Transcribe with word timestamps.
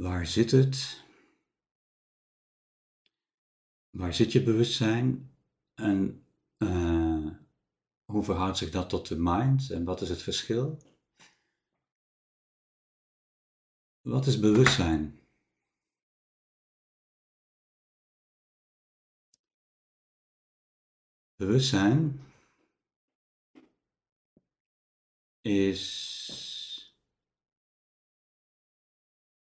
Waar 0.00 0.26
zit 0.26 0.50
het? 0.50 1.04
Waar 3.90 4.14
zit 4.14 4.32
je 4.32 4.42
bewustzijn? 4.42 5.34
En 5.74 6.26
uh, 6.58 7.30
hoe 8.04 8.22
verhoudt 8.22 8.58
zich 8.58 8.70
dat 8.70 8.88
tot 8.88 9.08
de 9.08 9.16
mind? 9.18 9.70
En 9.70 9.84
wat 9.84 10.00
is 10.00 10.08
het 10.08 10.22
verschil? 10.22 10.78
Wat 14.00 14.26
is 14.26 14.40
bewustzijn? 14.40 15.20
Bewustzijn 21.36 22.20
is 25.40 26.49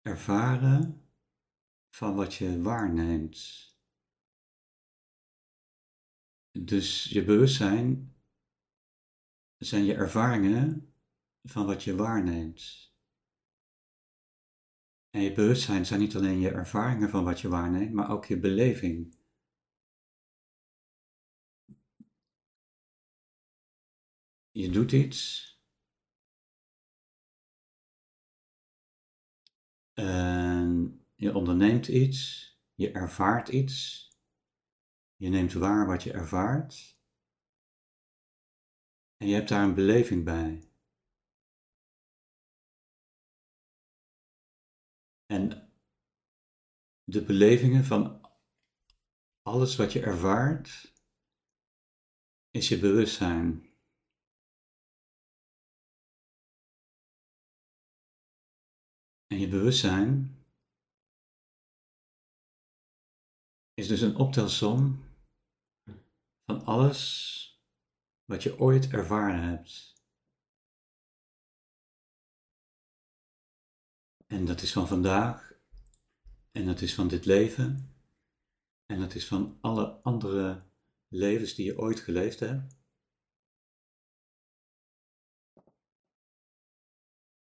ervaren 0.03 1.07
van 1.89 2.15
wat 2.15 2.33
je 2.33 2.61
waarneemt. 2.61 3.71
Dus 6.51 7.03
je 7.03 7.23
bewustzijn 7.23 8.15
zijn 9.57 9.83
je 9.83 9.95
ervaringen 9.95 10.93
van 11.43 11.65
wat 11.65 11.83
je 11.83 11.95
waarneemt. 11.95 12.91
En 15.09 15.21
je 15.21 15.33
bewustzijn 15.33 15.85
zijn 15.85 15.99
niet 15.99 16.15
alleen 16.15 16.39
je 16.39 16.49
ervaringen 16.49 17.09
van 17.09 17.23
wat 17.23 17.41
je 17.41 17.49
waarneemt, 17.49 17.93
maar 17.93 18.09
ook 18.09 18.25
je 18.25 18.39
beleving. 18.39 19.15
Je 24.51 24.69
doet 24.69 24.91
iets 24.91 25.52
En 29.93 31.05
je 31.15 31.35
onderneemt 31.35 31.87
iets, 31.87 32.51
je 32.73 32.91
ervaart 32.91 33.47
iets, 33.47 34.07
je 35.15 35.29
neemt 35.29 35.53
waar 35.53 35.87
wat 35.87 36.03
je 36.03 36.11
ervaart 36.13 36.93
en 39.23 39.29
je 39.29 39.35
hebt 39.35 39.49
daar 39.49 39.63
een 39.63 39.73
beleving 39.73 40.23
bij. 40.23 40.71
En 45.25 45.71
de 47.03 47.23
belevingen 47.23 47.83
van 47.83 48.29
alles 49.41 49.75
wat 49.75 49.93
je 49.93 50.01
ervaart 50.01 50.93
is 52.49 52.67
je 52.67 52.79
bewustzijn. 52.79 53.72
En 59.33 59.39
je 59.39 59.47
bewustzijn 59.47 60.43
is 63.73 63.87
dus 63.87 64.01
een 64.01 64.15
optelsom 64.15 65.03
van 66.45 66.65
alles 66.65 67.11
wat 68.25 68.43
je 68.43 68.59
ooit 68.59 68.89
ervaren 68.89 69.43
hebt. 69.43 69.93
En 74.27 74.45
dat 74.45 74.61
is 74.61 74.73
van 74.73 74.87
vandaag, 74.87 75.53
en 76.51 76.65
dat 76.65 76.81
is 76.81 76.95
van 76.95 77.07
dit 77.07 77.25
leven, 77.25 77.95
en 78.85 78.99
dat 78.99 79.15
is 79.15 79.27
van 79.27 79.57
alle 79.61 80.01
andere 80.01 80.63
levens 81.07 81.53
die 81.53 81.65
je 81.65 81.79
ooit 81.79 81.99
geleefd 81.99 82.39
hebt. 82.39 82.77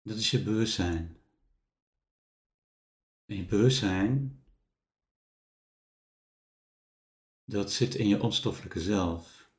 Dat 0.02 0.18
is 0.18 0.32
je 0.32 0.44
bewustzijn. 0.44 1.23
En 3.34 3.40
je 3.40 3.46
bewustzijn, 3.46 4.44
dat 7.44 7.72
zit 7.72 7.96
in 7.96 8.08
je 8.08 8.22
onstoffelijke 8.22 8.80
zelf. 8.80 9.52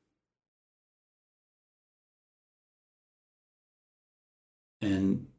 En 4.76 5.34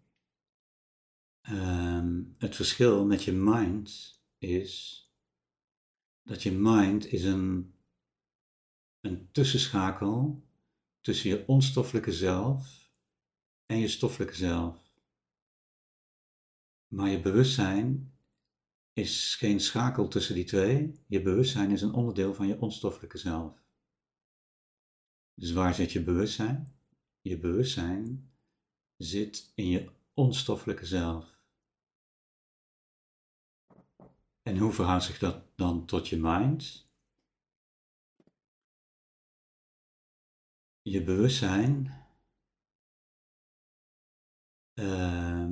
ehm, 1.42 2.24
het 2.38 2.56
verschil 2.56 3.06
met 3.06 3.24
je 3.24 3.32
mind 3.32 4.22
is 4.38 5.04
dat 6.24 6.44
je 6.44 6.52
mind 6.52 7.06
is 7.06 7.24
een, 7.24 7.76
een 9.00 9.32
tussenschakel 9.32 10.44
tussen 11.02 11.30
je 11.30 11.48
onstoffelijke 11.48 12.14
zelf 12.14 12.92
en 13.66 13.78
je 13.78 13.88
stoffelijke 13.88 14.36
zelf. 14.36 14.94
Maar 16.88 17.10
je 17.10 17.22
bewustzijn 17.22 18.15
is 18.96 19.36
geen 19.36 19.60
schakel 19.60 20.08
tussen 20.08 20.36
die 20.36 20.44
twee. 20.44 21.04
Je 21.08 21.22
bewustzijn 21.22 21.72
is 21.72 21.82
een 21.82 21.94
onderdeel 21.94 22.34
van 22.34 22.48
je 22.48 22.60
onstoffelijke 22.62 23.18
zelf. 23.18 23.64
Dus 25.34 25.52
waar 25.52 25.74
zit 25.74 25.92
je 25.92 26.04
bewustzijn? 26.04 26.78
Je 27.22 27.38
bewustzijn 27.40 28.32
zit 28.98 29.52
in 29.56 29.68
je 29.68 29.92
onstoffelijke 30.14 30.86
zelf. 30.86 31.40
En 34.42 34.58
hoe 34.58 34.72
verhoudt 34.72 35.04
zich 35.04 35.20
dat 35.20 35.58
dan 35.58 35.86
tot 35.86 36.08
je 36.08 36.18
mind? 36.18 36.90
Je 40.82 41.04
bewustzijn 41.04 42.06
uh, 44.74 45.45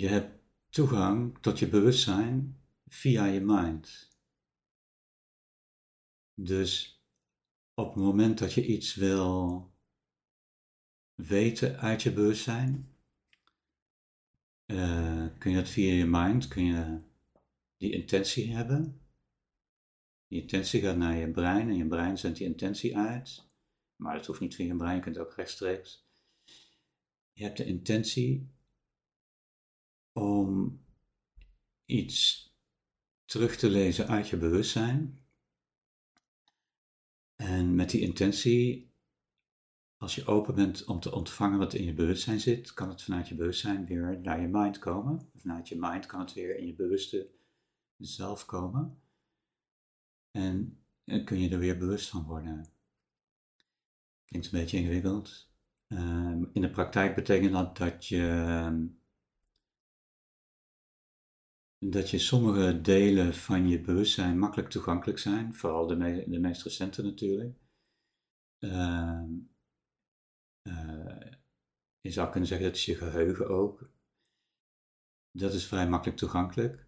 Je 0.00 0.08
hebt 0.08 0.42
toegang 0.68 1.38
tot 1.38 1.58
je 1.58 1.68
bewustzijn 1.68 2.60
via 2.86 3.24
je 3.24 3.40
mind. 3.40 4.08
Dus 6.34 7.02
op 7.74 7.94
het 7.94 8.04
moment 8.04 8.38
dat 8.38 8.52
je 8.52 8.66
iets 8.66 8.94
wil 8.94 9.70
weten 11.14 11.78
uit 11.78 12.02
je 12.02 12.12
bewustzijn, 12.12 12.96
uh, 14.66 15.26
kun 15.38 15.50
je 15.50 15.56
dat 15.56 15.68
via 15.68 15.92
je 15.92 16.06
mind, 16.06 16.48
kun 16.48 16.64
je 16.64 17.00
die 17.76 17.92
intentie 17.92 18.54
hebben. 18.54 19.00
Die 20.26 20.40
intentie 20.40 20.80
gaat 20.80 20.96
naar 20.96 21.16
je 21.16 21.30
brein 21.30 21.68
en 21.68 21.76
je 21.76 21.86
brein 21.86 22.18
zendt 22.18 22.38
die 22.38 22.46
intentie 22.46 22.96
uit. 22.96 23.50
Maar 23.96 24.16
dat 24.16 24.26
hoeft 24.26 24.40
niet 24.40 24.54
via 24.54 24.66
je 24.66 24.76
brein, 24.76 24.96
je 24.96 25.02
kunt 25.02 25.16
het 25.16 25.26
ook 25.26 25.34
rechtstreeks. 25.34 26.08
Je 27.32 27.42
hebt 27.42 27.56
de 27.56 27.64
intentie 27.64 28.58
om 30.12 30.80
iets 31.84 32.48
terug 33.24 33.56
te 33.56 33.70
lezen 33.70 34.08
uit 34.08 34.28
je 34.28 34.36
bewustzijn. 34.36 35.18
En 37.34 37.74
met 37.74 37.90
die 37.90 38.00
intentie, 38.00 38.92
als 39.96 40.14
je 40.14 40.26
open 40.26 40.54
bent 40.54 40.84
om 40.84 41.00
te 41.00 41.12
ontvangen 41.12 41.58
wat 41.58 41.74
in 41.74 41.84
je 41.84 41.94
bewustzijn 41.94 42.40
zit, 42.40 42.74
kan 42.74 42.88
het 42.88 43.02
vanuit 43.02 43.28
je 43.28 43.34
bewustzijn 43.34 43.86
weer 43.86 44.20
naar 44.20 44.40
je 44.40 44.48
mind 44.48 44.78
komen. 44.78 45.30
Vanuit 45.36 45.68
je 45.68 45.76
mind 45.78 46.06
kan 46.06 46.20
het 46.20 46.32
weer 46.32 46.56
in 46.56 46.66
je 46.66 46.74
bewuste 46.74 47.30
zelf 47.96 48.46
komen. 48.46 49.00
En, 50.30 50.78
kun 51.24 51.40
je 51.40 51.48
er 51.48 51.58
weer 51.58 51.78
bewust 51.78 52.08
van 52.08 52.24
worden. 52.24 52.66
Klinkt 54.24 54.52
een 54.52 54.58
beetje 54.60 54.78
ingewikkeld. 54.78 55.48
Ehm, 55.86 56.44
in 56.52 56.60
de 56.60 56.70
praktijk 56.70 57.14
betekent 57.14 57.52
dat 57.52 57.76
dat 57.76 58.06
je 58.06 58.26
ehm, 58.26 58.86
dat 61.84 62.10
je 62.10 62.18
sommige 62.18 62.80
delen 62.80 63.34
van 63.34 63.68
je 63.68 63.80
bewustzijn 63.80 64.38
makkelijk 64.38 64.70
toegankelijk 64.70 65.18
zijn, 65.18 65.54
vooral 65.54 65.86
de, 65.86 66.24
de 66.28 66.38
meest 66.38 66.62
recente 66.62 67.02
natuurlijk. 67.02 67.58
Uh, 68.58 69.22
uh, 70.68 71.20
je 72.00 72.10
zou 72.10 72.30
kunnen 72.30 72.48
zeggen 72.48 72.66
dat 72.66 72.76
is 72.76 72.84
je 72.84 72.94
geheugen 72.94 73.48
ook. 73.48 73.90
Dat 75.30 75.52
is 75.52 75.66
vrij 75.66 75.88
makkelijk 75.88 76.18
toegankelijk. 76.18 76.86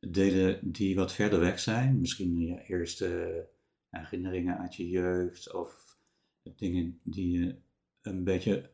Delen 0.00 0.72
die 0.72 0.94
wat 0.94 1.12
verder 1.12 1.40
weg 1.40 1.60
zijn, 1.60 2.00
misschien 2.00 2.38
je 2.38 2.62
eerste 2.62 3.48
herinneringen 3.90 4.58
uit 4.58 4.74
je 4.74 4.88
jeugd 4.88 5.52
of 5.52 5.98
dingen 6.42 7.00
die 7.02 7.38
je 7.38 7.56
een 8.00 8.24
beetje 8.24 8.72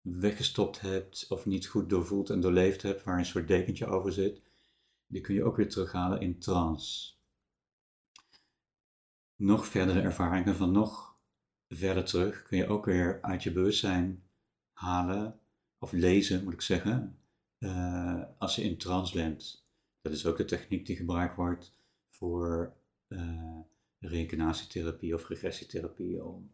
weggestopt 0.00 0.80
hebt 0.80 1.26
of 1.28 1.46
niet 1.46 1.66
goed 1.66 1.90
doorvoeld 1.90 2.30
en 2.30 2.40
doorleefd 2.40 2.82
hebt, 2.82 3.02
waar 3.02 3.18
een 3.18 3.24
soort 3.26 3.48
dekentje 3.48 3.86
over 3.86 4.12
zit, 4.12 4.42
die 5.10 5.20
kun 5.20 5.34
je 5.34 5.44
ook 5.44 5.56
weer 5.56 5.68
terughalen 5.68 6.20
in 6.20 6.38
trance. 6.38 7.12
Nog 9.36 9.66
verdere 9.66 10.00
ervaringen 10.00 10.56
van 10.56 10.72
nog 10.72 11.18
verder 11.68 12.04
terug 12.04 12.42
kun 12.42 12.58
je 12.58 12.66
ook 12.66 12.84
weer 12.84 13.22
uit 13.22 13.42
je 13.42 13.52
bewustzijn 13.52 14.22
halen, 14.72 15.40
of 15.78 15.92
lezen 15.92 16.44
moet 16.44 16.52
ik 16.52 16.60
zeggen, 16.60 17.18
uh, 17.58 18.22
als 18.38 18.56
je 18.56 18.62
in 18.62 18.78
trance 18.78 19.14
bent. 19.14 19.66
Dat 20.00 20.12
is 20.12 20.26
ook 20.26 20.36
de 20.36 20.44
techniek 20.44 20.86
die 20.86 20.96
gebruikt 20.96 21.36
wordt 21.36 21.74
voor 22.08 22.76
uh, 23.08 23.58
of 25.14 25.28
regressietherapie, 25.28 26.24
om 26.24 26.52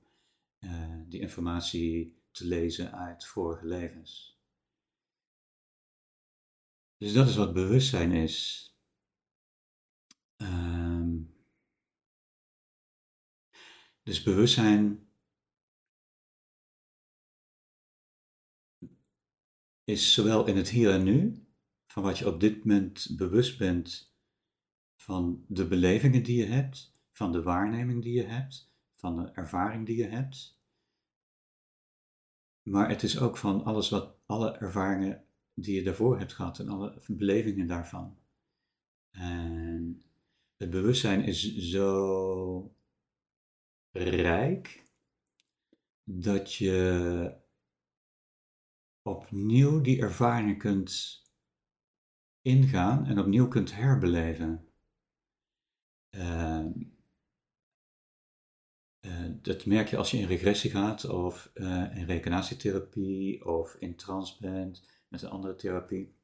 uh, 0.60 1.00
die 1.08 1.20
informatie 1.20 2.16
te 2.30 2.46
lezen 2.46 2.92
uit 2.92 3.26
vorige 3.26 3.66
levens. 3.66 4.35
Dus 6.98 7.12
dat 7.12 7.28
is 7.28 7.36
wat 7.36 7.52
bewustzijn 7.52 8.12
is. 8.12 8.64
Um, 10.36 11.34
dus 14.02 14.22
bewustzijn 14.22 15.08
is 19.84 20.14
zowel 20.14 20.46
in 20.46 20.56
het 20.56 20.68
hier 20.68 20.90
en 20.90 21.04
nu, 21.04 21.46
van 21.86 22.02
wat 22.02 22.18
je 22.18 22.26
op 22.26 22.40
dit 22.40 22.58
moment 22.58 23.16
bewust 23.16 23.58
bent 23.58 24.14
van 24.96 25.44
de 25.48 25.68
belevingen 25.68 26.22
die 26.22 26.36
je 26.36 26.46
hebt, 26.46 26.98
van 27.12 27.32
de 27.32 27.42
waarneming 27.42 28.02
die 28.02 28.14
je 28.14 28.24
hebt, 28.24 28.72
van 28.94 29.16
de 29.16 29.30
ervaring 29.30 29.86
die 29.86 29.96
je 29.96 30.06
hebt. 30.06 30.60
Maar 32.62 32.88
het 32.88 33.02
is 33.02 33.18
ook 33.18 33.36
van 33.36 33.64
alles 33.64 33.88
wat, 33.88 34.18
alle 34.26 34.50
ervaringen 34.50 35.25
die 35.58 35.74
je 35.74 35.82
daarvoor 35.82 36.18
hebt 36.18 36.32
gehad 36.32 36.58
en 36.58 36.68
alle 36.68 37.02
belevingen 37.08 37.66
daarvan. 37.66 38.18
En 39.10 40.02
het 40.56 40.70
bewustzijn 40.70 41.24
is 41.24 41.56
zo 41.56 42.76
rijk 43.92 44.84
dat 46.04 46.54
je 46.54 47.34
opnieuw 49.02 49.80
die 49.80 50.00
ervaringen 50.00 50.58
kunt 50.58 51.22
ingaan 52.42 53.06
en 53.06 53.18
opnieuw 53.18 53.48
kunt 53.48 53.74
herbeleven. 53.74 54.68
Uh, 56.10 56.66
dat 59.42 59.66
merk 59.66 59.88
je 59.88 59.96
als 59.96 60.10
je 60.10 60.18
in 60.18 60.26
regressie 60.26 60.70
gaat 60.70 61.04
of 61.04 61.50
uh, 61.54 61.96
in 61.96 62.04
reïncarnatietherapie 62.04 63.44
of 63.44 63.74
in 63.74 63.96
trance 63.96 64.36
bent 64.40 64.95
met 65.16 65.24
een 65.24 65.36
andere 65.36 65.56
therapie. 65.56 66.14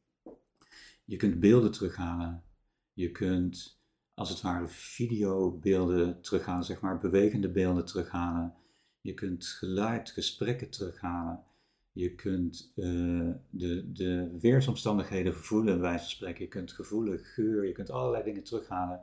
Je 1.04 1.16
kunt 1.16 1.40
beelden 1.40 1.72
terughalen. 1.72 2.44
Je 2.92 3.10
kunt 3.10 3.80
als 4.14 4.28
het 4.28 4.40
ware 4.40 4.68
videobeelden 4.68 6.20
terughalen, 6.20 6.64
zeg 6.64 6.80
maar 6.80 6.98
bewegende 6.98 7.50
beelden 7.50 7.84
terughalen. 7.84 8.54
Je 9.00 9.14
kunt 9.14 9.46
geluid, 9.46 10.10
gesprekken 10.10 10.70
terughalen. 10.70 11.44
Je 11.92 12.14
kunt 12.14 12.72
uh, 12.76 13.30
de, 13.50 13.92
de 13.92 14.38
weersomstandigheden 14.40 15.34
voelen, 15.34 15.74
bij 15.74 15.82
wijze 15.82 16.04
van 16.04 16.08
spreken. 16.08 16.44
Je 16.44 16.48
kunt 16.48 16.72
gevoelen, 16.72 17.18
geur, 17.18 17.66
je 17.66 17.72
kunt 17.72 17.90
allerlei 17.90 18.24
dingen 18.24 18.44
terughalen 18.44 19.00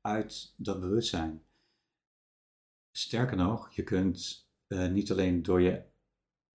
uit 0.00 0.54
dat 0.56 0.80
bewustzijn. 0.80 1.42
Sterker 2.90 3.36
nog, 3.36 3.72
je 3.72 3.82
kunt 3.82 4.48
uh, 4.68 4.88
niet 4.88 5.10
alleen 5.10 5.42
door 5.42 5.60
je, 5.60 5.82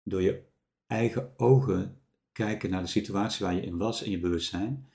door 0.03 0.21
je 0.21 0.43
eigen 0.87 1.33
ogen 1.39 2.00
kijken 2.45 2.69
naar 2.69 2.81
de 2.81 2.87
situatie 2.87 3.45
waar 3.45 3.55
je 3.55 3.61
in 3.61 3.77
was 3.77 4.01
in 4.01 4.11
je 4.11 4.19
bewustzijn, 4.19 4.87